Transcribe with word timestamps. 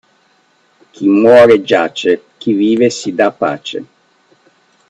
Chi 0.89 1.07
muore 1.07 1.61
giace, 1.61 2.23
chi 2.39 2.53
vive 2.53 2.89
si 2.89 3.13
dà 3.13 3.29
pace. 3.31 3.83